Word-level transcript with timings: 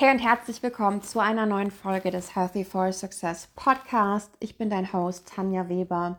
Hey 0.00 0.10
und 0.10 0.18
herzlich 0.20 0.62
willkommen 0.62 1.02
zu 1.02 1.20
einer 1.20 1.44
neuen 1.44 1.70
Folge 1.70 2.10
des 2.10 2.34
Healthy 2.34 2.64
for 2.64 2.90
Success 2.90 3.48
Podcast. 3.54 4.30
Ich 4.40 4.56
bin 4.56 4.70
dein 4.70 4.94
Host 4.94 5.28
Tanja 5.28 5.68
Weber 5.68 6.16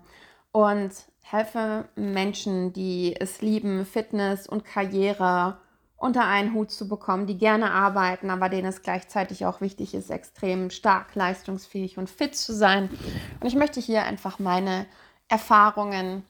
und 0.51 0.91
helfe 1.23 1.89
Menschen, 1.95 2.73
die 2.73 3.15
es 3.19 3.41
lieben, 3.41 3.87
Fitness 3.87 4.45
und 4.45 4.65
Karriere 4.65 5.57
unter 5.97 6.25
einen 6.25 6.53
Hut 6.53 6.69
zu 6.69 6.87
bekommen, 6.87 7.25
die 7.25 7.39
gerne 7.39 7.71
arbeiten, 7.71 8.29
aber 8.29 8.49
denen 8.49 8.67
es 8.67 8.83
gleichzeitig 8.83 9.47
auch 9.47 9.61
wichtig 9.61 9.95
ist, 9.95 10.11
extrem 10.11 10.69
stark, 10.69 11.15
leistungsfähig 11.15 11.97
und 11.97 12.07
fit 12.07 12.35
zu 12.35 12.53
sein. 12.53 12.87
Und 13.39 13.47
ich 13.47 13.55
möchte 13.55 13.79
hier 13.79 14.03
einfach 14.03 14.37
meine 14.37 14.85
Erfahrungen 15.27 16.23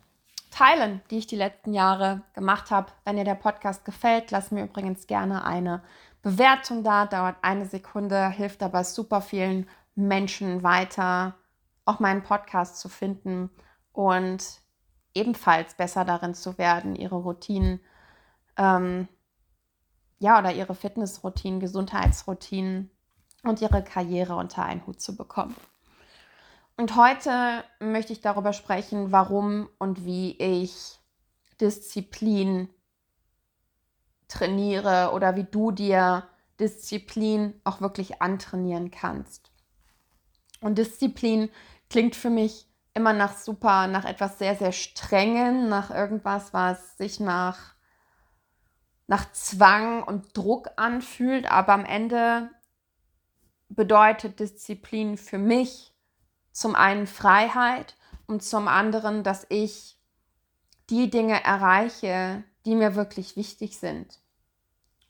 teilen, 0.52 1.02
die 1.12 1.18
ich 1.18 1.28
die 1.28 1.36
letzten 1.36 1.74
Jahre 1.74 2.22
gemacht 2.34 2.72
habe. 2.72 2.94
Wenn 3.04 3.18
dir 3.18 3.26
der 3.26 3.36
Podcast 3.36 3.84
gefällt, 3.84 4.32
lass 4.32 4.52
mir 4.52 4.64
übrigens 4.64 5.06
gerne 5.06 5.44
eine 5.44 5.82
Bewertung 6.22 6.84
da, 6.84 7.06
dauert 7.06 7.38
eine 7.42 7.66
Sekunde, 7.66 8.30
hilft 8.30 8.62
aber 8.64 8.84
super 8.84 9.22
vielen 9.22 9.68
Menschen 9.96 10.64
weiter, 10.64 11.36
auch 11.86 12.00
meinen 12.00 12.24
Podcast 12.24 12.80
zu 12.80 12.90
finden 12.90 13.50
und 13.92 14.44
ebenfalls 15.14 15.74
besser 15.74 16.06
darin 16.06 16.34
zu 16.34 16.58
werden, 16.58 16.96
ihre 16.96 17.16
Routinen, 17.16 17.82
ähm, 18.58 19.08
ja, 20.20 20.40
oder 20.40 20.54
ihre 20.54 20.76
Fitnessroutinen, 20.76 21.60
Gesundheitsroutinen 21.60 22.92
und 23.44 23.62
ihre 23.62 23.84
Karriere 23.84 24.36
unter 24.36 24.64
einen 24.64 24.86
Hut 24.86 25.02
zu 25.02 25.16
bekommen. 25.16 25.56
Und 26.78 26.96
heute 26.96 27.64
möchte 27.80 28.14
ich 28.14 28.22
darüber 28.22 28.54
sprechen, 28.54 29.12
warum 29.12 29.68
und 29.78 30.06
wie 30.06 30.38
ich 30.38 31.00
Disziplin 31.60 32.70
trainiere 34.32 35.12
oder 35.14 35.36
wie 35.36 35.44
du 35.44 35.72
dir 35.72 36.28
Disziplin 36.60 37.60
auch 37.64 37.82
wirklich 37.82 38.22
antrainieren 38.22 38.92
kannst. 38.92 39.52
Und 40.62 40.78
Disziplin 40.78 41.50
klingt 41.90 42.16
für 42.16 42.30
mich 42.30 42.68
immer 42.94 43.14
nach 43.14 43.38
super, 43.38 43.88
nach 43.88 44.06
etwas 44.06 44.38
sehr, 44.38 44.56
sehr 44.56 44.72
strengen, 44.72 45.70
nach 45.70 45.90
irgendwas, 45.90 46.54
was 46.54 46.98
sich 46.98 47.20
nach, 47.20 47.74
nach 49.08 49.32
Zwang 49.34 50.04
und 50.04 50.38
Druck 50.38 50.70
anfühlt. 50.76 51.52
Aber 51.52 51.74
am 51.74 51.86
Ende 51.86 52.50
bedeutet 53.70 54.40
Disziplin 54.40 55.18
für 55.18 55.38
mich 55.38 55.94
zum 56.52 56.76
einen 56.76 57.08
Freiheit 57.08 57.96
und 58.28 58.44
zum 58.44 58.68
anderen, 58.68 59.24
dass 59.24 59.46
ich 59.50 59.98
die 60.90 61.10
Dinge 61.10 61.44
erreiche, 61.44 62.44
die 62.66 62.76
mir 62.76 62.96
wirklich 62.96 63.36
wichtig 63.36 63.80
sind. 63.80 64.21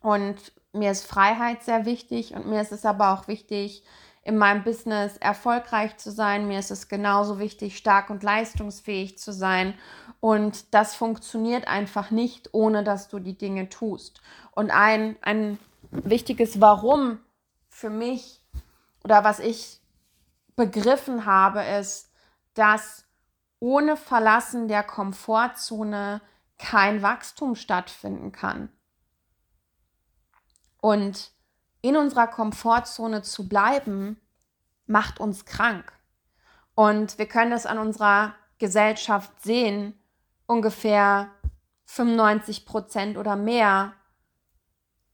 Und 0.01 0.51
mir 0.73 0.91
ist 0.91 1.05
Freiheit 1.05 1.63
sehr 1.63 1.85
wichtig 1.85 2.33
und 2.33 2.47
mir 2.47 2.61
ist 2.61 2.71
es 2.71 2.85
aber 2.85 3.13
auch 3.13 3.27
wichtig, 3.27 3.83
in 4.23 4.37
meinem 4.37 4.63
Business 4.63 5.17
erfolgreich 5.17 5.97
zu 5.97 6.11
sein. 6.11 6.47
Mir 6.47 6.59
ist 6.59 6.71
es 6.71 6.87
genauso 6.87 7.39
wichtig, 7.39 7.77
stark 7.77 8.09
und 8.09 8.23
leistungsfähig 8.23 9.17
zu 9.17 9.33
sein. 9.33 9.73
Und 10.19 10.73
das 10.73 10.95
funktioniert 10.95 11.67
einfach 11.67 12.11
nicht, 12.11 12.53
ohne 12.53 12.83
dass 12.83 13.07
du 13.07 13.19
die 13.19 13.37
Dinge 13.37 13.69
tust. 13.69 14.21
Und 14.51 14.69
ein, 14.69 15.17
ein 15.21 15.57
wichtiges 15.89 16.61
Warum 16.61 17.19
für 17.69 17.89
mich 17.89 18.43
oder 19.03 19.23
was 19.23 19.39
ich 19.39 19.81
begriffen 20.55 21.25
habe, 21.25 21.63
ist, 21.63 22.11
dass 22.53 23.05
ohne 23.59 23.97
Verlassen 23.97 24.67
der 24.67 24.83
Komfortzone 24.83 26.21
kein 26.59 27.01
Wachstum 27.01 27.55
stattfinden 27.55 28.31
kann. 28.31 28.69
Und 30.81 31.31
in 31.81 31.95
unserer 31.95 32.27
Komfortzone 32.27 33.21
zu 33.21 33.47
bleiben, 33.47 34.19
macht 34.85 35.19
uns 35.19 35.45
krank. 35.45 35.93
Und 36.75 37.17
wir 37.17 37.27
können 37.27 37.51
das 37.51 37.65
an 37.65 37.77
unserer 37.77 38.35
Gesellschaft 38.57 39.41
sehen. 39.41 39.97
Ungefähr 40.45 41.29
95 41.85 42.65
Prozent 42.65 43.17
oder 43.17 43.35
mehr 43.35 43.93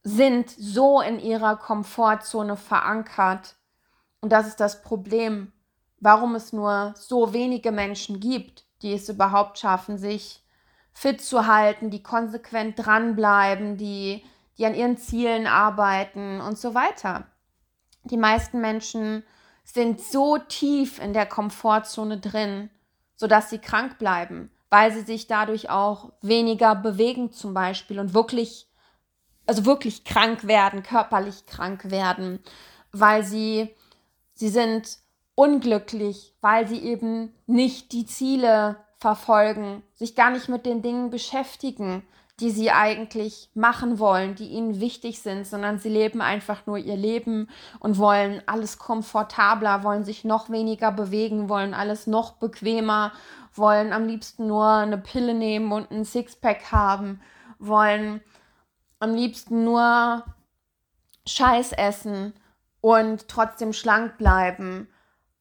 sind 0.03 0.49
so 0.49 1.01
in 1.01 1.19
ihrer 1.19 1.57
Komfortzone 1.57 2.55
verankert. 2.55 3.55
Und 4.21 4.31
das 4.31 4.47
ist 4.47 4.59
das 4.59 4.81
Problem, 4.81 5.51
warum 5.99 6.35
es 6.35 6.53
nur 6.53 6.93
so 6.95 7.33
wenige 7.33 7.71
Menschen 7.71 8.19
gibt, 8.19 8.65
die 8.81 8.93
es 8.93 9.09
überhaupt 9.09 9.59
schaffen, 9.59 9.97
sich 9.97 10.43
fit 10.93 11.21
zu 11.21 11.45
halten, 11.45 11.89
die 11.89 12.01
konsequent 12.01 12.85
dranbleiben, 12.85 13.77
die 13.77 14.23
die 14.57 14.65
an 14.65 14.75
ihren 14.75 14.97
Zielen 14.97 15.47
arbeiten 15.47 16.41
und 16.41 16.57
so 16.57 16.73
weiter. 16.73 17.27
Die 18.03 18.17
meisten 18.17 18.61
Menschen 18.61 19.23
sind 19.63 20.01
so 20.01 20.37
tief 20.37 20.99
in 20.99 21.13
der 21.13 21.25
Komfortzone 21.25 22.19
drin, 22.19 22.69
sodass 23.15 23.49
sie 23.49 23.59
krank 23.59 23.97
bleiben, 23.97 24.49
weil 24.69 24.91
sie 24.93 25.01
sich 25.01 25.27
dadurch 25.27 25.69
auch 25.69 26.13
weniger 26.21 26.75
bewegen 26.75 27.31
zum 27.31 27.53
Beispiel 27.53 27.99
und 27.99 28.13
wirklich, 28.13 28.67
also 29.45 29.65
wirklich 29.65 30.05
krank 30.05 30.47
werden, 30.47 30.83
körperlich 30.83 31.45
krank 31.45 31.91
werden, 31.91 32.39
weil 32.91 33.23
sie, 33.23 33.75
sie 34.33 34.49
sind 34.49 34.99
unglücklich, 35.35 36.33
weil 36.41 36.67
sie 36.67 36.79
eben 36.79 37.33
nicht 37.45 37.91
die 37.91 38.05
Ziele 38.05 38.77
verfolgen, 38.99 39.83
sich 39.93 40.15
gar 40.15 40.31
nicht 40.31 40.49
mit 40.49 40.65
den 40.65 40.81
Dingen 40.81 41.09
beschäftigen, 41.09 42.03
die 42.39 42.51
sie 42.51 42.69
eigentlich 42.71 43.49
machen 43.55 43.97
wollen, 43.97 44.35
die 44.35 44.49
ihnen 44.49 44.79
wichtig 44.79 45.21
sind, 45.21 45.47
sondern 45.47 45.79
sie 45.79 45.89
leben 45.89 46.21
einfach 46.21 46.67
nur 46.67 46.77
ihr 46.77 46.95
Leben 46.95 47.49
und 47.79 47.97
wollen 47.97 48.43
alles 48.45 48.77
komfortabler, 48.77 49.83
wollen 49.83 50.05
sich 50.05 50.23
noch 50.23 50.49
weniger 50.51 50.91
bewegen, 50.91 51.49
wollen 51.49 51.73
alles 51.73 52.05
noch 52.05 52.33
bequemer, 52.33 53.11
wollen 53.55 53.91
am 53.91 54.05
liebsten 54.05 54.45
nur 54.45 54.67
eine 54.67 54.99
Pille 54.99 55.33
nehmen 55.33 55.71
und 55.71 55.89
ein 55.89 56.05
Sixpack 56.05 56.71
haben, 56.71 57.21
wollen 57.57 58.21
am 58.99 59.15
liebsten 59.15 59.63
nur 59.63 60.23
Scheiß 61.25 61.71
essen 61.73 62.33
und 62.81 63.27
trotzdem 63.27 63.73
schlank 63.73 64.19
bleiben. 64.19 64.87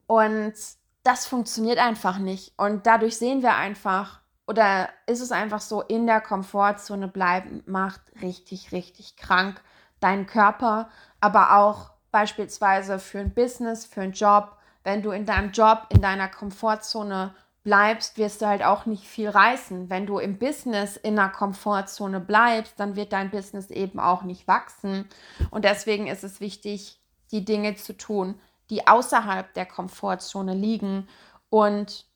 Und 0.07 0.55
das 1.03 1.27
funktioniert 1.27 1.79
einfach 1.79 2.19
nicht. 2.19 2.55
Und 2.57 2.87
dadurch 2.87 3.19
sehen 3.19 3.43
wir 3.43 3.55
einfach, 3.55 4.21
oder 4.47 4.89
ist 5.07 5.21
es 5.21 5.33
einfach 5.33 5.61
so, 5.61 5.83
in 5.83 6.07
der 6.07 6.21
Komfortzone 6.21 7.09
bleiben 7.09 7.63
macht 7.67 8.01
richtig, 8.23 8.73
richtig 8.73 9.17
krank 9.17 9.61
deinen 10.01 10.27
Körper, 10.27 10.89
aber 11.21 11.57
auch 11.57 11.91
beispielsweise 12.11 12.99
für 12.99 13.19
ein 13.19 13.35
Business, 13.35 13.85
für 13.85 14.03
einen 14.03 14.13
Job. 14.13 14.57
Wenn 14.85 15.03
du 15.03 15.11
in 15.11 15.27
deinem 15.27 15.51
Job, 15.51 15.87
in 15.91 16.01
deiner 16.01 16.29
Komfortzone 16.29 17.35
bleibst, 17.65 18.17
wirst 18.17 18.41
du 18.41 18.47
halt 18.47 18.63
auch 18.63 18.87
nicht 18.87 19.05
viel 19.05 19.29
reißen. 19.29 19.91
Wenn 19.91 20.07
du 20.07 20.19
im 20.19 20.39
Business 20.39 20.97
in 20.97 21.17
der 21.17 21.31
Komfortzone 21.31 22.21
bleibst, 22.21 22.79
dann 22.79 22.95
wird 22.95 23.13
dein 23.13 23.31
Business 23.31 23.71
eben 23.71 23.99
auch 23.99 24.23
nicht 24.23 24.47
wachsen. 24.47 25.09
Und 25.51 25.65
deswegen 25.65 26.07
ist 26.07 26.23
es 26.23 26.41
wichtig, 26.41 27.01
die 27.33 27.45
Dinge 27.45 27.75
zu 27.75 27.97
tun, 27.97 28.39
die 28.71 28.87
außerhalb 28.87 29.53
der 29.55 29.67
Komfortzone 29.67 30.55
liegen 30.55 31.09
und 31.51 32.07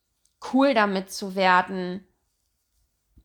cool 0.53 0.73
damit 0.73 1.13
zu 1.13 1.35
werden, 1.35 2.07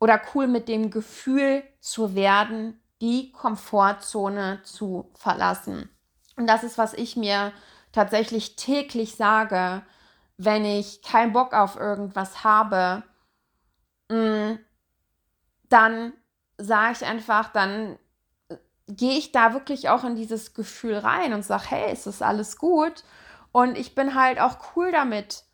oder 0.05 0.21
cool 0.35 0.45
mit 0.45 0.67
dem 0.67 0.91
Gefühl 0.91 1.63
zu 1.79 2.13
werden, 2.13 2.79
die 3.01 3.31
Komfortzone 3.31 4.61
zu 4.61 5.09
verlassen. 5.15 5.89
Und 6.35 6.45
das 6.45 6.63
ist, 6.63 6.77
was 6.77 6.93
ich 6.93 7.15
mir 7.15 7.51
tatsächlich 7.91 8.55
täglich 8.55 9.15
sage, 9.15 9.81
wenn 10.37 10.63
ich 10.63 11.01
keinen 11.01 11.33
Bock 11.33 11.55
auf 11.55 11.75
irgendwas 11.75 12.43
habe, 12.43 13.01
mm, 14.09 14.59
dann 15.69 16.13
sage 16.59 16.93
ich 16.93 17.03
einfach, 17.03 17.51
dann 17.51 17.97
gehe 18.87 19.17
ich 19.17 19.31
da 19.31 19.53
wirklich 19.53 19.89
auch 19.89 20.03
in 20.03 20.15
dieses 20.15 20.53
Gefühl 20.53 20.99
rein 20.99 21.33
und 21.33 21.43
sage, 21.43 21.65
hey, 21.69 21.91
es 21.91 22.05
ist 22.05 22.21
alles 22.21 22.57
gut. 22.57 23.03
Und 23.51 23.75
ich 23.75 23.95
bin 23.95 24.13
halt 24.13 24.39
auch 24.39 24.75
cool 24.75 24.91
damit, 24.91 25.45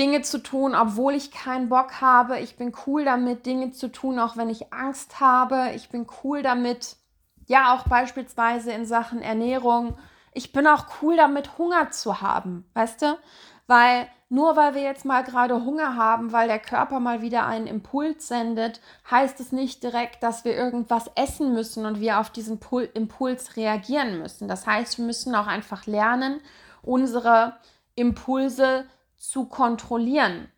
Dinge 0.00 0.22
zu 0.22 0.42
tun, 0.42 0.74
obwohl 0.74 1.12
ich 1.12 1.30
keinen 1.30 1.68
Bock 1.68 2.00
habe. 2.00 2.40
Ich 2.40 2.56
bin 2.56 2.72
cool 2.86 3.04
damit, 3.04 3.44
Dinge 3.44 3.72
zu 3.72 3.92
tun, 3.92 4.18
auch 4.18 4.38
wenn 4.38 4.48
ich 4.48 4.72
Angst 4.72 5.20
habe. 5.20 5.72
Ich 5.74 5.90
bin 5.90 6.06
cool 6.24 6.42
damit, 6.42 6.96
ja, 7.46 7.74
auch 7.74 7.86
beispielsweise 7.86 8.72
in 8.72 8.86
Sachen 8.86 9.20
Ernährung. 9.20 9.98
Ich 10.32 10.52
bin 10.52 10.66
auch 10.66 10.86
cool 11.02 11.18
damit, 11.18 11.58
Hunger 11.58 11.90
zu 11.90 12.22
haben, 12.22 12.64
weißt 12.72 13.02
du? 13.02 13.18
Weil 13.66 14.08
nur 14.30 14.56
weil 14.56 14.74
wir 14.74 14.80
jetzt 14.80 15.04
mal 15.04 15.22
gerade 15.22 15.66
Hunger 15.66 15.96
haben, 15.96 16.32
weil 16.32 16.48
der 16.48 16.60
Körper 16.60 16.98
mal 16.98 17.20
wieder 17.20 17.44
einen 17.46 17.66
Impuls 17.66 18.26
sendet, 18.26 18.80
heißt 19.10 19.38
es 19.38 19.52
nicht 19.52 19.82
direkt, 19.82 20.22
dass 20.22 20.46
wir 20.46 20.56
irgendwas 20.56 21.10
essen 21.14 21.52
müssen 21.52 21.84
und 21.84 22.00
wir 22.00 22.20
auf 22.20 22.30
diesen 22.30 22.58
Impuls 22.94 23.56
reagieren 23.56 24.18
müssen. 24.18 24.48
Das 24.48 24.66
heißt, 24.66 24.96
wir 24.96 25.04
müssen 25.04 25.34
auch 25.34 25.46
einfach 25.46 25.84
lernen, 25.84 26.40
unsere 26.80 27.56
Impulse 27.96 28.86
zu 29.20 29.44
kontrollieren. 29.44 30.50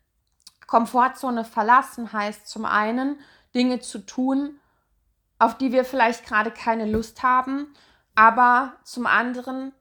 Komfortzone 0.65 1.43
verlassen 1.43 2.13
heißt 2.13 2.47
zum 2.47 2.65
einen, 2.65 3.19
Dinge 3.53 3.79
zu 3.81 3.99
tun, 3.99 4.59
auf 5.37 5.57
die 5.57 5.71
wir 5.71 5.85
vielleicht 5.85 6.25
gerade 6.25 6.49
keine 6.49 6.89
Lust 6.89 7.21
haben, 7.21 7.67
aber 8.15 8.73
zum 8.83 9.05
anderen 9.05 9.73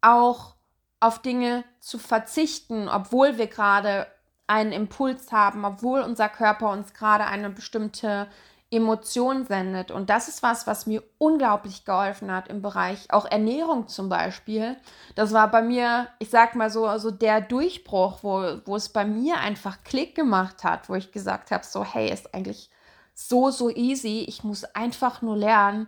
auch 0.00 0.54
auf 1.00 1.20
Dinge 1.20 1.64
zu 1.80 1.98
verzichten, 1.98 2.88
obwohl 2.88 3.36
wir 3.36 3.46
gerade 3.46 4.06
einen 4.46 4.72
Impuls 4.72 5.30
haben, 5.30 5.64
obwohl 5.64 6.00
unser 6.00 6.28
Körper 6.28 6.70
uns 6.70 6.94
gerade 6.94 7.26
eine 7.26 7.50
bestimmte 7.50 8.26
Emotion 8.74 9.46
sendet. 9.46 9.90
Und 9.90 10.10
das 10.10 10.28
ist 10.28 10.42
was, 10.42 10.66
was 10.66 10.86
mir 10.86 11.02
unglaublich 11.18 11.84
geholfen 11.84 12.32
hat 12.32 12.48
im 12.48 12.60
Bereich 12.60 13.10
auch 13.10 13.24
Ernährung 13.24 13.88
zum 13.88 14.08
Beispiel. 14.08 14.76
Das 15.14 15.32
war 15.32 15.50
bei 15.50 15.62
mir, 15.62 16.08
ich 16.18 16.30
sag 16.30 16.54
mal 16.54 16.70
so, 16.70 16.86
also 16.86 17.10
der 17.10 17.40
Durchbruch, 17.40 18.22
wo, 18.22 18.60
wo 18.64 18.76
es 18.76 18.88
bei 18.88 19.04
mir 19.04 19.38
einfach 19.38 19.84
Klick 19.84 20.14
gemacht 20.14 20.64
hat, 20.64 20.88
wo 20.88 20.94
ich 20.94 21.12
gesagt 21.12 21.50
habe, 21.50 21.64
so, 21.64 21.84
hey, 21.84 22.12
ist 22.12 22.34
eigentlich 22.34 22.70
so, 23.14 23.50
so 23.50 23.70
easy. 23.70 24.24
Ich 24.26 24.44
muss 24.44 24.64
einfach 24.64 25.22
nur 25.22 25.36
lernen, 25.36 25.86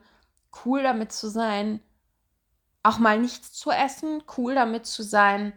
cool 0.65 0.83
damit 0.83 1.12
zu 1.12 1.29
sein, 1.29 1.81
auch 2.83 2.99
mal 2.99 3.19
nichts 3.19 3.53
zu 3.53 3.71
essen, 3.71 4.23
cool 4.37 4.55
damit 4.55 4.87
zu 4.87 5.03
sein, 5.03 5.53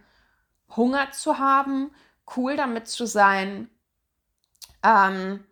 Hunger 0.76 1.12
zu 1.12 1.38
haben, 1.38 1.92
cool 2.36 2.56
damit 2.56 2.88
zu 2.88 3.06
sein, 3.06 3.70
ähm, 4.84 5.44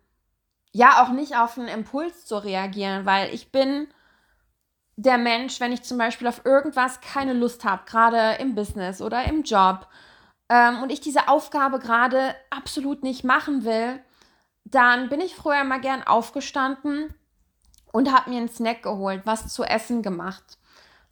ja, 0.78 1.02
auch 1.02 1.08
nicht 1.08 1.34
auf 1.34 1.58
einen 1.58 1.66
Impuls 1.66 2.24
zu 2.24 2.36
reagieren, 2.36 3.04
weil 3.04 3.34
ich 3.34 3.50
bin 3.50 3.88
der 4.94 5.18
Mensch, 5.18 5.58
wenn 5.58 5.72
ich 5.72 5.82
zum 5.82 5.98
Beispiel 5.98 6.28
auf 6.28 6.44
irgendwas 6.44 7.00
keine 7.00 7.32
Lust 7.32 7.64
habe, 7.64 7.82
gerade 7.84 8.40
im 8.40 8.54
Business 8.54 9.02
oder 9.02 9.24
im 9.24 9.42
Job, 9.42 9.88
ähm, 10.48 10.80
und 10.80 10.92
ich 10.92 11.00
diese 11.00 11.26
Aufgabe 11.26 11.80
gerade 11.80 12.36
absolut 12.50 13.02
nicht 13.02 13.24
machen 13.24 13.64
will, 13.64 14.00
dann 14.62 15.08
bin 15.08 15.20
ich 15.20 15.34
früher 15.34 15.64
mal 15.64 15.80
gern 15.80 16.04
aufgestanden 16.04 17.12
und 17.92 18.12
habe 18.12 18.30
mir 18.30 18.36
einen 18.36 18.48
Snack 18.48 18.84
geholt, 18.84 19.22
was 19.24 19.52
zu 19.52 19.64
essen 19.64 20.02
gemacht, 20.02 20.58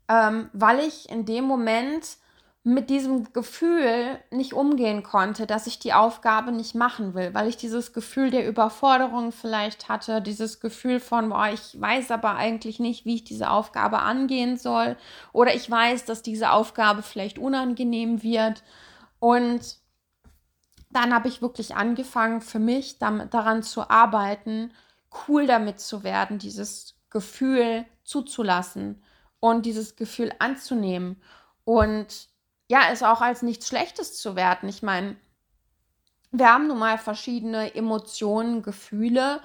ähm, 0.08 0.48
weil 0.52 0.78
ich 0.78 1.08
in 1.10 1.24
dem 1.26 1.44
Moment 1.44 2.18
mit 2.66 2.90
diesem 2.90 3.32
Gefühl 3.32 4.18
nicht 4.32 4.52
umgehen 4.52 5.04
konnte, 5.04 5.46
dass 5.46 5.68
ich 5.68 5.78
die 5.78 5.92
Aufgabe 5.92 6.50
nicht 6.50 6.74
machen 6.74 7.14
will, 7.14 7.32
weil 7.32 7.46
ich 7.46 7.56
dieses 7.56 7.92
Gefühl 7.92 8.30
der 8.30 8.44
Überforderung 8.48 9.30
vielleicht 9.30 9.88
hatte, 9.88 10.20
dieses 10.20 10.58
Gefühl 10.58 10.98
von, 10.98 11.28
boah, 11.28 11.48
ich 11.48 11.80
weiß 11.80 12.10
aber 12.10 12.34
eigentlich 12.34 12.80
nicht, 12.80 13.04
wie 13.04 13.14
ich 13.14 13.22
diese 13.22 13.50
Aufgabe 13.50 14.00
angehen 14.00 14.56
soll 14.56 14.96
oder 15.32 15.54
ich 15.54 15.70
weiß, 15.70 16.06
dass 16.06 16.22
diese 16.22 16.50
Aufgabe 16.50 17.02
vielleicht 17.02 17.38
unangenehm 17.38 18.24
wird. 18.24 18.64
Und 19.20 19.76
dann 20.90 21.14
habe 21.14 21.28
ich 21.28 21.42
wirklich 21.42 21.76
angefangen, 21.76 22.40
für 22.40 22.58
mich 22.58 22.98
damit, 22.98 23.32
daran 23.32 23.62
zu 23.62 23.88
arbeiten, 23.88 24.72
cool 25.28 25.46
damit 25.46 25.78
zu 25.78 26.02
werden, 26.02 26.40
dieses 26.40 26.96
Gefühl 27.10 27.84
zuzulassen 28.02 29.04
und 29.38 29.66
dieses 29.66 29.94
Gefühl 29.94 30.32
anzunehmen. 30.40 31.22
Und 31.64 32.34
ja, 32.68 32.80
es 32.92 33.02
auch 33.02 33.20
als 33.20 33.42
nichts 33.42 33.68
Schlechtes 33.68 34.18
zu 34.18 34.36
werten. 34.36 34.68
Ich 34.68 34.82
meine, 34.82 35.16
wir 36.32 36.52
haben 36.52 36.66
nun 36.66 36.78
mal 36.78 36.98
verschiedene 36.98 37.74
Emotionen, 37.74 38.62
Gefühle 38.62 39.40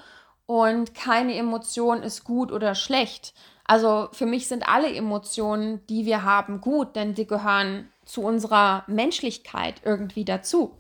und 0.45 0.95
keine 0.95 1.35
Emotion 1.35 2.03
ist 2.03 2.23
gut 2.23 2.51
oder 2.51 2.75
schlecht. 2.75 3.33
Also 3.63 4.09
für 4.11 4.25
mich 4.25 4.47
sind 4.47 4.67
alle 4.67 4.93
Emotionen, 4.93 5.85
die 5.87 6.05
wir 6.05 6.23
haben, 6.23 6.59
gut, 6.59 6.95
denn 6.95 7.15
sie 7.15 7.27
gehören 7.27 7.89
zu 8.03 8.21
unserer 8.21 8.83
Menschlichkeit 8.87 9.81
irgendwie 9.85 10.25
dazu. 10.25 10.77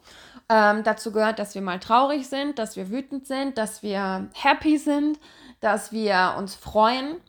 Ähm, 0.49 0.83
dazu 0.83 1.13
gehört, 1.13 1.39
dass 1.39 1.55
wir 1.55 1.61
mal 1.61 1.79
traurig 1.79 2.27
sind, 2.27 2.59
dass 2.59 2.75
wir 2.75 2.89
wütend 2.89 3.27
sind, 3.27 3.57
dass 3.57 3.83
wir 3.83 4.29
happy 4.33 4.77
sind, 4.77 5.19
dass 5.61 5.93
wir 5.93 6.35
uns 6.37 6.55
freuen, 6.55 7.21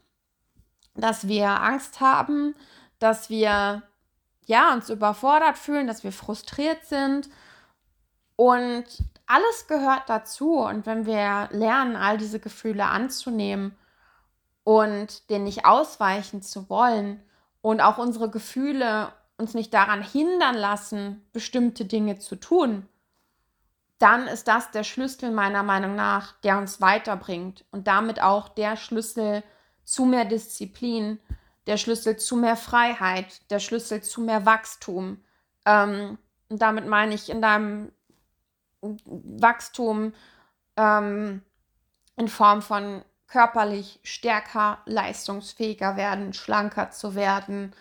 dass 0.96 1.28
wir 1.28 1.48
Angst 1.48 2.00
haben, 2.00 2.56
dass 2.98 3.30
wir 3.30 3.82
ja, 4.46 4.72
uns 4.72 4.90
überfordert 4.90 5.58
fühlen, 5.58 5.86
dass 5.86 6.04
wir 6.04 6.12
frustriert 6.12 6.84
sind. 6.84 7.28
Und 8.36 8.84
alles 9.26 9.66
gehört 9.66 10.08
dazu. 10.08 10.58
Und 10.58 10.86
wenn 10.86 11.06
wir 11.06 11.48
lernen, 11.52 11.96
all 11.96 12.18
diese 12.18 12.40
Gefühle 12.40 12.86
anzunehmen 12.86 13.76
und 14.64 15.30
denen 15.30 15.44
nicht 15.44 15.64
ausweichen 15.64 16.42
zu 16.42 16.68
wollen 16.68 17.22
und 17.60 17.80
auch 17.80 17.98
unsere 17.98 18.30
Gefühle 18.30 19.12
uns 19.38 19.54
nicht 19.54 19.74
daran 19.74 20.02
hindern 20.02 20.56
lassen, 20.56 21.24
bestimmte 21.32 21.84
Dinge 21.84 22.18
zu 22.18 22.36
tun, 22.36 22.88
dann 23.98 24.26
ist 24.26 24.48
das 24.48 24.70
der 24.72 24.82
Schlüssel 24.82 25.30
meiner 25.30 25.62
Meinung 25.62 25.94
nach, 25.94 26.32
der 26.40 26.58
uns 26.58 26.80
weiterbringt 26.80 27.64
und 27.70 27.86
damit 27.86 28.20
auch 28.20 28.48
der 28.48 28.76
Schlüssel 28.76 29.44
zu 29.84 30.04
mehr 30.04 30.24
Disziplin, 30.24 31.20
der 31.66 31.76
Schlüssel 31.76 32.16
zu 32.16 32.36
mehr 32.36 32.56
Freiheit, 32.56 33.50
der 33.50 33.60
Schlüssel 33.60 34.02
zu 34.02 34.20
mehr 34.20 34.46
Wachstum. 34.46 35.22
Ähm, 35.64 36.18
damit 36.48 36.86
meine 36.86 37.14
ich 37.14 37.30
in 37.30 37.40
deinem 37.40 37.92
Wachstum 38.80 40.12
ähm, 40.76 41.42
in 42.16 42.28
Form 42.28 42.62
von 42.62 43.02
körperlich 43.26 44.00
stärker, 44.02 44.78
leistungsfähiger 44.84 45.96
werden, 45.96 46.34
schlanker 46.34 46.90
zu 46.90 47.14
werden 47.14 47.72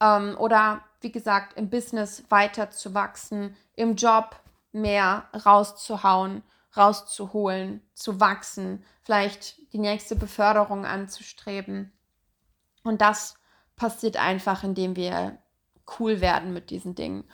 ähm, 0.00 0.36
oder 0.38 0.82
wie 1.00 1.12
gesagt 1.12 1.58
im 1.58 1.68
Business 1.68 2.24
weiter 2.30 2.70
zu 2.70 2.94
wachsen, 2.94 3.56
im 3.76 3.96
Job 3.96 4.36
mehr 4.72 5.28
rauszuhauen, 5.44 6.42
rauszuholen, 6.76 7.82
zu 7.92 8.18
wachsen, 8.20 8.84
vielleicht 9.02 9.72
die 9.72 9.78
nächste 9.78 10.16
Beförderung 10.16 10.86
anzustreben. 10.86 11.92
Und 12.84 13.00
das 13.00 13.34
passiert 13.76 14.16
einfach, 14.16 14.62
indem 14.62 14.94
wir 14.94 15.38
cool 15.98 16.20
werden 16.20 16.52
mit 16.52 16.70
diesen 16.70 16.94
Dingen. 16.94 17.24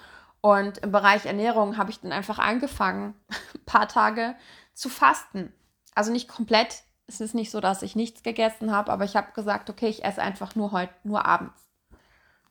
Und 0.41 0.79
im 0.79 0.93
Bereich 0.93 1.27
Ernährung 1.27 1.77
habe 1.77 1.91
ich 1.91 2.01
dann 2.01 2.13
einfach 2.13 2.39
angefangen, 2.39 3.15
ein 3.55 3.65
paar 3.67 3.89
Tage 3.89 4.35
zu 4.73 4.89
fasten. 4.89 5.53
Also 5.95 6.11
nicht 6.11 6.29
komplett. 6.29 6.83
Es 7.07 7.21
ist 7.21 7.35
nicht 7.35 7.51
so, 7.51 7.61
dass 7.61 7.83
ich 7.83 7.97
nichts 7.97 8.23
gegessen 8.23 8.73
habe, 8.73 8.93
aber 8.93 9.05
ich 9.05 9.17
habe 9.17 9.33
gesagt, 9.33 9.69
okay, 9.69 9.89
ich 9.89 10.05
esse 10.05 10.23
einfach 10.23 10.55
nur 10.55 10.73
heute, 10.73 10.95
nur 11.03 11.27
abends. 11.27 11.61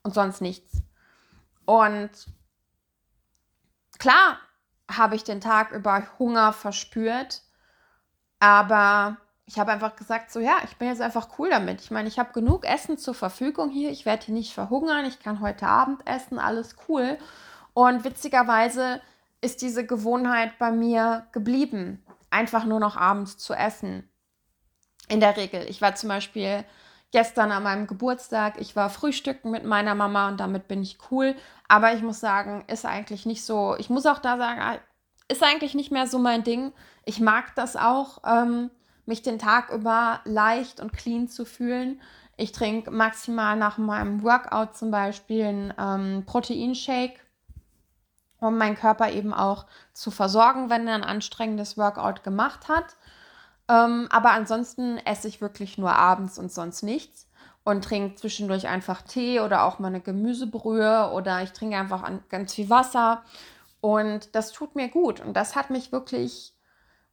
Und 0.03 0.13
sonst 0.13 0.41
nichts. 0.41 0.81
Und 1.65 2.11
klar 3.97 4.37
habe 4.91 5.15
ich 5.15 5.23
den 5.23 5.39
Tag 5.39 5.71
über 5.71 6.03
Hunger 6.19 6.51
verspürt, 6.51 7.43
aber 8.39 9.17
ich 9.49 9.57
habe 9.57 9.71
einfach 9.71 9.95
gesagt, 9.95 10.31
so 10.31 10.39
ja, 10.39 10.57
ich 10.63 10.77
bin 10.77 10.89
jetzt 10.89 11.01
einfach 11.01 11.27
cool 11.39 11.49
damit. 11.49 11.81
Ich 11.81 11.89
meine, 11.89 12.07
ich 12.07 12.19
habe 12.19 12.33
genug 12.33 12.65
Essen 12.65 12.99
zur 12.99 13.15
Verfügung 13.15 13.71
hier. 13.71 13.89
Ich 13.89 14.05
werde 14.05 14.27
hier 14.27 14.35
nicht 14.35 14.53
verhungern. 14.53 15.05
Ich 15.05 15.19
kann 15.19 15.39
heute 15.39 15.65
Abend 15.65 16.05
essen. 16.07 16.37
Alles 16.37 16.75
cool. 16.87 17.17
Und 17.73 18.03
witzigerweise 18.03 19.01
ist 19.41 19.63
diese 19.63 19.87
Gewohnheit 19.87 20.59
bei 20.59 20.71
mir 20.71 21.25
geblieben, 21.31 22.05
einfach 22.29 22.63
nur 22.63 22.79
noch 22.79 22.95
abends 22.95 23.39
zu 23.39 23.55
essen. 23.55 24.07
In 25.07 25.19
der 25.19 25.35
Regel. 25.35 25.65
Ich 25.67 25.81
war 25.81 25.95
zum 25.95 26.09
Beispiel 26.09 26.63
gestern 27.11 27.51
an 27.51 27.63
meinem 27.63 27.87
Geburtstag, 27.87 28.61
ich 28.61 28.75
war 28.75 28.91
frühstücken 28.91 29.49
mit 29.49 29.63
meiner 29.63 29.95
Mama 29.95 30.27
und 30.27 30.39
damit 30.39 30.67
bin 30.67 30.83
ich 30.83 30.99
cool. 31.09 31.33
Aber 31.67 31.91
ich 31.93 32.03
muss 32.03 32.19
sagen, 32.19 32.65
ist 32.67 32.85
eigentlich 32.85 33.25
nicht 33.25 33.43
so. 33.43 33.75
Ich 33.79 33.89
muss 33.89 34.05
auch 34.05 34.19
da 34.19 34.37
sagen, 34.37 34.79
ist 35.27 35.41
eigentlich 35.41 35.73
nicht 35.73 35.91
mehr 35.91 36.05
so 36.05 36.19
mein 36.19 36.43
Ding. 36.43 36.71
Ich 37.03 37.19
mag 37.19 37.55
das 37.55 37.75
auch. 37.75 38.19
Ähm, 38.23 38.69
mich 39.09 39.21
den 39.21 39.39
Tag 39.39 39.71
über 39.71 40.21
leicht 40.23 40.79
und 40.79 40.93
clean 40.93 41.27
zu 41.27 41.43
fühlen. 41.43 41.99
Ich 42.37 42.53
trinke 42.53 42.89
maximal 42.91 43.57
nach 43.57 43.77
meinem 43.77 44.23
Workout 44.23 44.77
zum 44.77 44.91
Beispiel 44.91 45.43
einen 45.43 45.73
ähm, 45.77 46.23
Proteinshake, 46.25 47.19
um 48.39 48.57
meinen 48.57 48.77
Körper 48.77 49.11
eben 49.11 49.33
auch 49.33 49.65
zu 49.91 50.11
versorgen, 50.11 50.69
wenn 50.69 50.87
er 50.87 50.95
ein 50.95 51.03
anstrengendes 51.03 51.77
Workout 51.77 52.23
gemacht 52.23 52.69
hat. 52.69 52.95
Ähm, 53.67 54.07
aber 54.09 54.31
ansonsten 54.31 54.97
esse 54.99 55.27
ich 55.27 55.41
wirklich 55.41 55.77
nur 55.77 55.93
abends 55.93 56.39
und 56.39 56.51
sonst 56.51 56.81
nichts 56.81 57.27
und 57.65 57.83
trinke 57.83 58.15
zwischendurch 58.15 58.67
einfach 58.67 59.01
Tee 59.01 59.41
oder 59.41 59.63
auch 59.63 59.79
mal 59.79 59.89
eine 59.89 59.99
Gemüsebrühe 59.99 61.11
oder 61.11 61.43
ich 61.43 61.51
trinke 61.51 61.77
einfach 61.77 62.09
ganz 62.29 62.53
viel 62.53 62.69
Wasser 62.69 63.23
und 63.81 64.33
das 64.33 64.51
tut 64.51 64.75
mir 64.75 64.87
gut 64.87 65.19
und 65.19 65.33
das 65.33 65.55
hat 65.55 65.69
mich 65.69 65.91
wirklich 65.91 66.53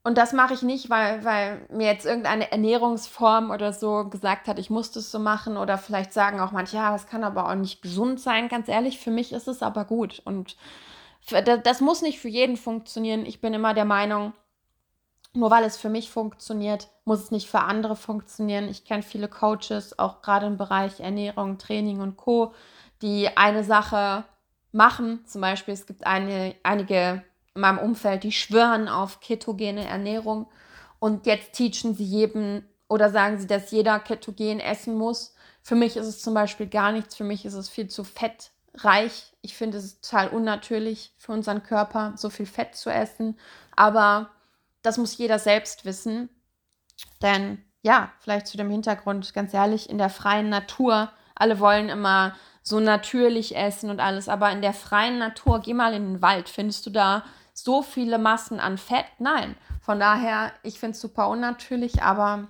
und 0.06 0.16
das 0.16 0.32
mache 0.32 0.54
ich 0.54 0.62
nicht, 0.62 0.88
weil, 0.88 1.24
weil 1.24 1.66
mir 1.68 1.88
jetzt 1.88 2.06
irgendeine 2.06 2.52
Ernährungsform 2.52 3.50
oder 3.50 3.72
so 3.72 4.04
gesagt 4.08 4.46
hat, 4.46 4.56
ich 4.60 4.70
muss 4.70 4.92
das 4.92 5.10
so 5.10 5.18
machen. 5.18 5.56
Oder 5.56 5.78
vielleicht 5.78 6.12
sagen 6.12 6.38
auch 6.38 6.52
manche, 6.52 6.76
ja, 6.76 6.92
das 6.92 7.08
kann 7.08 7.24
aber 7.24 7.48
auch 7.48 7.56
nicht 7.56 7.82
gesund 7.82 8.20
sein. 8.20 8.48
Ganz 8.48 8.68
ehrlich, 8.68 9.00
für 9.00 9.10
mich 9.10 9.32
ist 9.32 9.48
es 9.48 9.64
aber 9.64 9.84
gut. 9.84 10.22
Und 10.24 10.56
das 11.64 11.80
muss 11.80 12.02
nicht 12.02 12.20
für 12.20 12.28
jeden 12.28 12.56
funktionieren. 12.56 13.26
Ich 13.26 13.40
bin 13.40 13.52
immer 13.52 13.74
der 13.74 13.84
Meinung, 13.84 14.32
nur 15.32 15.50
weil 15.50 15.64
es 15.64 15.76
für 15.76 15.88
mich 15.88 16.08
funktioniert, 16.08 16.86
muss 17.04 17.24
es 17.24 17.30
nicht 17.32 17.50
für 17.50 17.62
andere 17.62 17.96
funktionieren. 17.96 18.68
Ich 18.68 18.84
kenne 18.84 19.02
viele 19.02 19.26
Coaches, 19.26 19.98
auch 19.98 20.22
gerade 20.22 20.46
im 20.46 20.56
Bereich 20.56 21.00
Ernährung, 21.00 21.58
Training 21.58 22.00
und 22.00 22.16
Co., 22.16 22.54
die 23.02 23.36
eine 23.36 23.64
Sache 23.64 24.22
machen. 24.70 25.24
Zum 25.26 25.40
Beispiel, 25.40 25.74
es 25.74 25.84
gibt 25.84 26.06
eine, 26.06 26.54
einige 26.62 27.24
in 27.56 27.60
meinem 27.60 27.78
Umfeld, 27.78 28.22
die 28.22 28.32
schwören 28.32 28.88
auf 28.88 29.20
ketogene 29.20 29.86
Ernährung 29.86 30.46
und 30.98 31.26
jetzt 31.26 31.52
teachen 31.52 31.94
sie 31.94 32.04
jedem 32.04 32.64
oder 32.88 33.10
sagen 33.10 33.38
sie, 33.38 33.46
dass 33.46 33.70
jeder 33.70 33.98
ketogen 33.98 34.60
essen 34.60 34.96
muss. 34.96 35.34
Für 35.62 35.74
mich 35.74 35.96
ist 35.96 36.06
es 36.06 36.22
zum 36.22 36.34
Beispiel 36.34 36.68
gar 36.68 36.92
nichts. 36.92 37.16
Für 37.16 37.24
mich 37.24 37.44
ist 37.44 37.54
es 37.54 37.68
viel 37.68 37.88
zu 37.88 38.04
fettreich. 38.04 39.32
Ich 39.42 39.56
finde 39.56 39.78
es 39.78 40.00
total 40.00 40.28
unnatürlich 40.28 41.12
für 41.18 41.32
unseren 41.32 41.62
Körper, 41.62 42.12
so 42.16 42.30
viel 42.30 42.46
Fett 42.46 42.76
zu 42.76 42.90
essen. 42.90 43.36
Aber 43.74 44.30
das 44.82 44.98
muss 44.98 45.18
jeder 45.18 45.38
selbst 45.38 45.84
wissen. 45.84 46.28
Denn 47.20 47.64
ja, 47.82 48.12
vielleicht 48.20 48.46
zu 48.46 48.56
dem 48.56 48.70
Hintergrund, 48.70 49.34
ganz 49.34 49.52
ehrlich, 49.52 49.90
in 49.90 49.98
der 49.98 50.10
freien 50.10 50.48
Natur, 50.48 51.10
alle 51.34 51.58
wollen 51.60 51.88
immer 51.88 52.36
so 52.62 52.80
natürlich 52.80 53.54
essen 53.56 53.90
und 53.90 54.00
alles, 54.00 54.28
aber 54.28 54.50
in 54.50 54.62
der 54.62 54.72
freien 54.72 55.18
Natur, 55.18 55.60
geh 55.60 55.74
mal 55.74 55.94
in 55.94 56.14
den 56.14 56.22
Wald, 56.22 56.48
findest 56.48 56.84
du 56.86 56.90
da 56.90 57.24
so 57.56 57.82
viele 57.82 58.18
Massen 58.18 58.60
an 58.60 58.78
Fett? 58.78 59.06
Nein. 59.18 59.56
Von 59.80 59.98
daher, 59.98 60.52
ich 60.62 60.78
finde 60.78 60.92
es 60.92 61.00
super 61.00 61.28
unnatürlich, 61.28 62.02
aber 62.02 62.48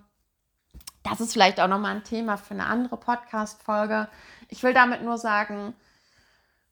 das 1.03 1.21
ist 1.21 1.33
vielleicht 1.33 1.61
auch 1.61 1.69
nochmal 1.69 1.97
ein 1.97 2.05
Thema 2.05 2.37
für 2.37 2.55
eine 2.55 2.67
andere 2.67 2.97
Podcast-Folge. 2.97 4.09
Ich 4.49 4.63
will 4.63 4.75
damit 4.75 5.03
nur 5.03 5.19
sagen, 5.19 5.75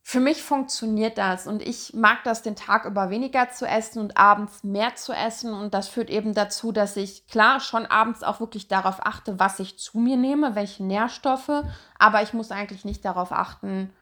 für 0.02 0.20
mich 0.20 0.42
funktioniert 0.42 1.16
das 1.16 1.46
und 1.46 1.62
ich 1.62 1.94
mag 1.94 2.24
das, 2.24 2.42
den 2.42 2.56
Tag 2.56 2.84
über 2.84 3.08
weniger 3.08 3.50
zu 3.50 3.66
essen 3.66 4.00
und 4.00 4.18
abends 4.18 4.64
mehr 4.64 4.96
zu 4.96 5.12
essen. 5.12 5.54
Und 5.54 5.72
das 5.72 5.88
führt 5.88 6.10
eben 6.10 6.34
dazu, 6.34 6.72
dass 6.72 6.96
ich 6.96 7.26
klar 7.28 7.60
schon 7.60 7.86
abends 7.86 8.22
auch 8.22 8.40
wirklich 8.40 8.68
darauf 8.68 9.06
achte, 9.06 9.38
was 9.38 9.60
ich 9.60 9.78
zu 9.78 9.98
mir 9.98 10.16
nehme, 10.16 10.54
welche 10.56 10.84
Nährstoffe. 10.84 11.64
Aber 11.98 12.22
ich 12.22 12.34
muss 12.34 12.50
eigentlich 12.50 12.84
nicht 12.84 13.04
darauf 13.04 13.32
achten, 13.32 13.94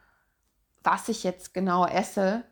was 0.83 1.09
ich 1.09 1.23
jetzt 1.23 1.55
genau 1.55 1.87
esse, 1.87 2.43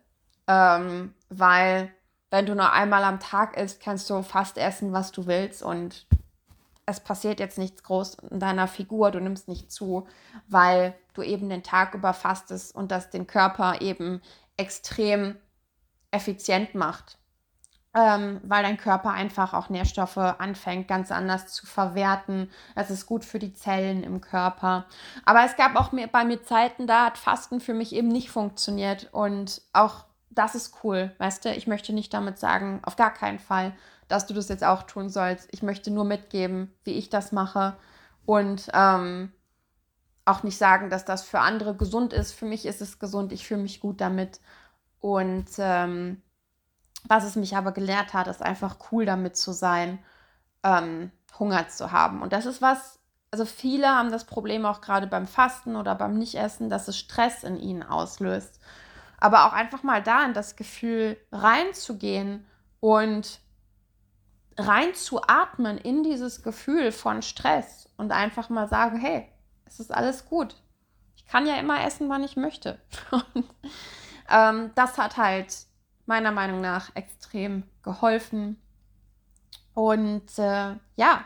ähm, 0.47 1.13
weil 1.31 1.91
wenn 2.29 2.45
du 2.45 2.55
nur 2.55 2.71
einmal 2.71 3.03
am 3.03 3.19
Tag 3.19 3.57
isst, 3.57 3.81
kannst 3.81 4.09
du 4.09 4.21
fast 4.21 4.57
essen, 4.57 4.93
was 4.93 5.11
du 5.11 5.25
willst 5.27 5.63
und 5.63 6.05
es 6.85 6.99
passiert 6.99 7.39
jetzt 7.39 7.57
nichts 7.57 7.83
groß 7.83 8.15
in 8.29 8.39
deiner 8.39 8.67
Figur, 8.67 9.11
du 9.11 9.19
nimmst 9.19 9.47
nicht 9.47 9.71
zu, 9.71 10.07
weil 10.47 10.93
du 11.13 11.21
eben 11.21 11.49
den 11.49 11.63
Tag 11.63 11.93
über 11.93 12.13
fastest 12.13 12.75
und 12.75 12.91
das 12.91 13.09
den 13.09 13.27
Körper 13.27 13.81
eben 13.81 14.21
extrem 14.57 15.37
effizient 16.11 16.75
macht. 16.75 17.17
Ähm, 17.93 18.39
weil 18.45 18.63
dein 18.63 18.77
Körper 18.77 19.11
einfach 19.11 19.53
auch 19.53 19.67
Nährstoffe 19.67 20.15
anfängt 20.15 20.87
ganz 20.87 21.11
anders 21.11 21.47
zu 21.47 21.65
verwerten. 21.65 22.49
Es 22.73 22.89
ist 22.89 23.05
gut 23.05 23.25
für 23.25 23.37
die 23.37 23.53
Zellen 23.53 24.03
im 24.03 24.21
Körper. 24.21 24.85
Aber 25.25 25.43
es 25.43 25.57
gab 25.57 25.75
auch 25.75 25.91
bei 26.11 26.23
mir 26.23 26.41
Zeiten, 26.41 26.87
da 26.87 27.07
hat 27.07 27.17
Fasten 27.17 27.59
für 27.59 27.73
mich 27.73 27.93
eben 27.93 28.07
nicht 28.07 28.31
funktioniert. 28.31 29.09
Und 29.11 29.61
auch 29.73 30.05
das 30.31 30.55
ist 30.55 30.83
cool, 30.83 31.13
weißt 31.17 31.45
du? 31.45 31.53
Ich 31.53 31.67
möchte 31.67 31.93
nicht 31.93 32.13
damit 32.13 32.39
sagen, 32.39 32.79
auf 32.83 32.95
gar 32.95 33.13
keinen 33.13 33.39
Fall, 33.39 33.73
dass 34.07 34.25
du 34.25 34.33
das 34.33 34.49
jetzt 34.49 34.63
auch 34.63 34.83
tun 34.83 35.09
sollst. 35.09 35.47
Ich 35.51 35.61
möchte 35.61 35.91
nur 35.91 36.05
mitgeben, 36.05 36.73
wie 36.83 36.93
ich 36.93 37.09
das 37.09 37.31
mache 37.31 37.77
und 38.25 38.69
ähm, 38.73 39.31
auch 40.25 40.43
nicht 40.43 40.57
sagen, 40.57 40.89
dass 40.89 41.05
das 41.05 41.23
für 41.23 41.39
andere 41.39 41.75
gesund 41.75 42.13
ist. 42.13 42.31
Für 42.31 42.45
mich 42.45 42.65
ist 42.65 42.81
es 42.81 42.99
gesund, 42.99 43.31
ich 43.31 43.45
fühle 43.45 43.61
mich 43.61 43.79
gut 43.79 43.99
damit. 44.01 44.39
Und 44.99 45.49
ähm, 45.57 46.21
was 47.07 47.23
es 47.23 47.35
mich 47.35 47.57
aber 47.57 47.71
gelehrt 47.71 48.13
hat, 48.13 48.27
ist 48.27 48.41
einfach 48.41 48.77
cool 48.91 49.05
damit 49.05 49.35
zu 49.35 49.51
sein, 49.51 49.99
ähm, 50.63 51.11
Hunger 51.39 51.67
zu 51.67 51.91
haben. 51.91 52.21
Und 52.21 52.33
das 52.33 52.45
ist 52.45 52.61
was, 52.61 52.99
also 53.31 53.45
viele 53.45 53.87
haben 53.87 54.11
das 54.11 54.25
Problem 54.25 54.65
auch 54.65 54.81
gerade 54.81 55.07
beim 55.07 55.25
Fasten 55.25 55.75
oder 55.75 55.95
beim 55.95 56.17
Nichtessen, 56.17 56.69
dass 56.69 56.87
es 56.87 56.97
Stress 56.97 57.43
in 57.43 57.57
ihnen 57.57 57.83
auslöst. 57.83 58.59
Aber 59.21 59.45
auch 59.45 59.53
einfach 59.53 59.83
mal 59.83 60.03
da 60.03 60.25
in 60.25 60.33
das 60.33 60.57
Gefühl 60.57 61.15
reinzugehen 61.31 62.45
und 62.81 63.39
reinzuatmen 64.57 65.77
in 65.77 66.03
dieses 66.03 66.43
Gefühl 66.43 66.91
von 66.91 67.21
Stress 67.21 67.89
und 67.95 68.11
einfach 68.11 68.49
mal 68.49 68.67
sagen, 68.67 68.99
hey, 68.99 69.29
es 69.65 69.79
ist 69.79 69.93
alles 69.93 70.25
gut. 70.25 70.55
Ich 71.15 71.25
kann 71.25 71.45
ja 71.45 71.55
immer 71.55 71.85
essen, 71.85 72.09
wann 72.09 72.23
ich 72.23 72.35
möchte. 72.35 72.77
Und 73.11 73.45
ähm, 74.29 74.71
das 74.75 74.97
hat 74.97 75.15
halt 75.15 75.55
meiner 76.05 76.31
Meinung 76.31 76.59
nach 76.59 76.93
extrem 76.95 77.63
geholfen. 77.83 78.61
Und 79.73 80.37
äh, 80.37 80.75
ja, 80.97 81.25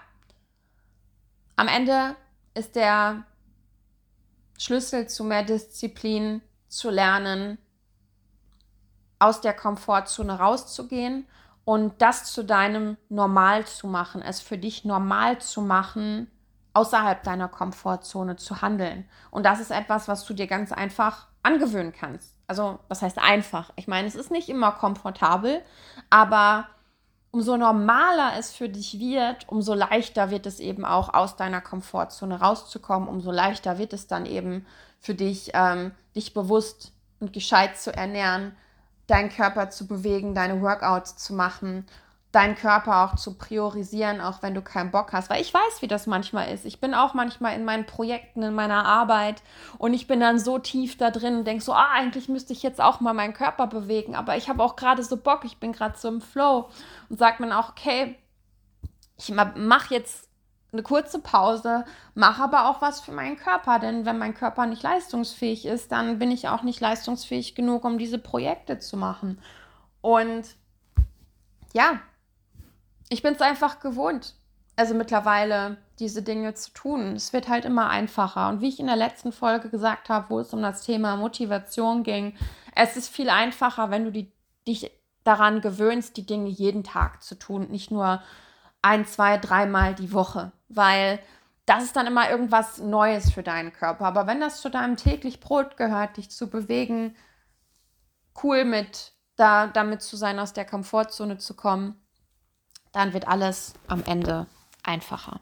am 1.56 1.68
Ende 1.68 2.16
ist 2.54 2.75
der 2.75 3.24
Schlüssel 4.60 5.08
zu 5.08 5.24
mehr 5.24 5.44
Disziplin 5.44 6.42
zu 6.68 6.90
lernen, 6.90 7.58
aus 9.19 9.41
der 9.41 9.53
Komfortzone 9.53 10.39
rauszugehen 10.39 11.27
und 11.63 12.01
das 12.01 12.25
zu 12.25 12.43
deinem 12.43 12.98
Normal 13.10 13.65
zu 13.65 13.88
machen, 13.88 14.22
es 14.22 14.41
für 14.41 14.57
dich 14.57 14.86
normal 14.86 15.39
zu 15.39 15.62
machen, 15.62 16.29
außerhalb 16.74 17.24
deiner 17.24 17.48
Komfortzone 17.48 18.36
zu 18.36 18.62
handeln. 18.62 19.10
Und 19.31 19.45
das 19.45 19.60
ist 19.60 19.72
etwas, 19.72 20.07
was 20.07 20.25
du 20.25 20.34
dir 20.34 20.48
ganz 20.48 20.72
einfach 20.72 21.27
angewöhnen 21.41 21.93
kannst. 21.93 22.36
Also, 22.48 22.79
was 22.89 23.01
heißt 23.01 23.17
einfach? 23.17 23.72
Ich 23.75 23.88
meine, 23.88 24.07
es 24.07 24.15
ist 24.15 24.29
nicht 24.29 24.50
immer 24.50 24.72
komfortabel, 24.74 25.62
aber 26.10 26.67
umso 27.31 27.57
normaler 27.57 28.34
es 28.38 28.53
für 28.53 28.69
dich 28.69 29.00
wird, 29.00 29.50
umso 29.50 29.74
leichter 29.74 30.29
wird 30.29 30.45
es 30.45 30.60
eben 30.60 30.86
auch 30.86 31.13
aus 31.13 31.36
deiner 31.36 31.62
Komfortzone 31.62 32.39
rauszukommen, 32.39 33.10
umso 33.10 33.31
leichter 33.31 33.77
wird 33.77 33.93
es 33.93 34.07
dann 34.07 34.25
eben 34.25 34.65
für 35.00 35.15
dich, 35.15 35.51
ähm, 35.53 35.91
dich 36.15 36.34
bewusst 36.34 36.93
und 37.19 37.34
gescheit 37.34 37.77
zu 37.77 37.93
ernähren, 37.93 38.55
deinen 39.07 39.29
Körper 39.29 39.69
zu 39.69 39.88
bewegen, 39.88 40.33
deine 40.33 40.62
Workouts 40.62 41.17
zu 41.17 41.33
machen, 41.33 41.85
deinen 42.35 42.55
Körper 42.55 43.05
auch 43.05 43.15
zu 43.15 43.35
priorisieren, 43.35 44.19
auch 44.19 44.41
wenn 44.41 44.53
du 44.53 44.62
keinen 44.62 44.91
Bock 44.91 45.13
hast. 45.13 45.29
Weil 45.29 45.41
ich 45.41 45.53
weiß, 45.53 45.81
wie 45.81 45.88
das 45.88 46.05
manchmal 46.05 46.53
ist. 46.53 46.65
Ich 46.65 46.81
bin 46.81 46.93
auch 46.93 47.13
manchmal 47.13 47.55
in 47.55 47.63
meinen 47.63 47.85
Projekten, 47.85 48.43
in 48.43 48.53
meiner 48.53 48.85
Arbeit 48.85 49.41
und 49.77 49.93
ich 49.93 50.07
bin 50.07 50.19
dann 50.19 50.38
so 50.38 50.59
tief 50.59 50.97
da 50.97 51.12
drin 51.12 51.38
und 51.38 51.47
denke 51.47 51.63
so, 51.63 51.71
ah, 51.71 51.91
eigentlich 51.93 52.27
müsste 52.27 52.51
ich 52.51 52.62
jetzt 52.62 52.81
auch 52.81 53.00
mal 53.00 53.13
meinen 53.13 53.33
Körper 53.33 53.67
bewegen, 53.67 54.15
aber 54.15 54.35
ich 54.35 54.50
habe 54.50 54.62
auch 54.62 54.75
gerade 54.75 55.01
so 55.01 55.15
Bock, 55.15 55.45
ich 55.45 55.59
bin 55.59 55.71
gerade 55.71 55.97
so 55.97 56.09
im 56.09 56.19
Flow 56.19 56.69
und 57.09 57.17
sagt 57.17 57.39
man 57.39 57.53
auch, 57.53 57.69
okay, 57.69 58.17
ich 59.17 59.33
mache 59.33 59.93
jetzt 59.93 60.25
eine 60.75 60.84
kurze 60.84 61.20
Pause, 61.20 61.86
mache 62.13 62.44
aber 62.44 62.70
auch 62.70 62.82
was 62.82 63.01
für 63.01 63.12
meinen 63.12 63.38
Körper, 63.38 63.79
denn 63.79 64.05
wenn 64.05 64.17
mein 64.17 64.34
Körper 64.34 64.65
nicht 64.65 64.84
leistungsfähig 64.84 65.65
ist, 65.65 65.91
dann 65.91 66.20
bin 66.20 66.32
ich 66.32 66.48
auch 66.50 66.63
nicht 66.63 66.79
leistungsfähig 66.79 67.55
genug, 67.55 67.86
um 67.86 67.98
diese 67.98 68.20
Projekte 68.20 68.79
zu 68.79 68.98
machen. 68.98 69.39
Und 70.01 70.44
ja, 71.74 72.00
ich 73.10 73.22
bin 73.22 73.34
es 73.34 73.41
einfach 73.41 73.79
gewohnt, 73.79 74.36
also 74.75 74.94
mittlerweile 74.94 75.77
diese 76.00 76.22
Dinge 76.22 76.53
zu 76.53 76.72
tun. 76.74 77.15
Es 77.15 77.34
wird 77.34 77.48
halt 77.48 77.65
immer 77.65 77.89
einfacher. 77.89 78.50
Und 78.50 78.62
wie 78.62 78.67
ich 78.67 78.79
in 78.79 78.88
der 78.88 78.96
letzten 78.96 79.32
Folge 79.32 79.70
gesagt 79.70 80.10
habe, 80.10 80.29
wo 80.29 80.39
es 80.39 80.53
um 80.53 80.62
das 80.62 80.84
Thema 80.84 81.15
Motivation 81.15 82.03
ging, 82.03 82.36
es 82.75 82.98
ist 82.98 83.10
viel 83.10 83.29
einfacher, 83.29 83.89
wenn 83.89 84.03
du 84.03 84.12
die, 84.12 84.32
dich 84.67 84.91
daran 85.24 85.62
gewöhnst, 85.62 86.17
die 86.17 86.25
Dinge 86.25 86.50
jeden 86.50 86.84
Tag 86.84 87.24
zu 87.24 87.36
tun, 87.36 87.67
nicht 87.70 87.91
nur 87.91 88.22
ein, 88.82 89.05
zwei, 89.05 89.38
dreimal 89.38 89.96
die 89.96 90.13
Woche, 90.13 90.51
weil 90.75 91.20
das 91.65 91.84
ist 91.84 91.96
dann 91.96 92.08
immer 92.08 92.29
irgendwas 92.29 92.77
Neues 92.77 93.32
für 93.32 93.44
deinen 93.44 93.74
Körper. 93.74 94.05
Aber 94.05 94.27
wenn 94.27 94.39
das 94.39 94.62
zu 94.62 94.70
deinem 94.70 94.98
täglich 94.98 95.39
Brot 95.39 95.77
gehört, 95.77 96.17
dich 96.17 96.29
zu 96.29 96.50
bewegen, 96.50 97.15
cool 98.44 98.65
mit 98.65 99.13
da 99.36 99.67
damit 99.67 100.01
zu 100.01 100.15
sein, 100.15 100.39
aus 100.39 100.53
der 100.53 100.65
Komfortzone 100.65 101.38
zu 101.38 101.55
kommen, 101.55 102.01
dann 102.91 103.13
wird 103.13 103.27
alles 103.27 103.74
am 103.88 104.03
Ende 104.05 104.48
einfacher. 104.84 105.41